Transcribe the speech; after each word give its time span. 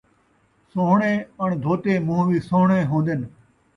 سوہݨے 0.71 1.11
اݨ 1.41 1.49
دھوتے 1.63 1.93
مون٘ہہ 2.07 2.25
وی 2.29 2.37
سوہݨے 2.49 2.79
ہون٘دن 2.89 3.21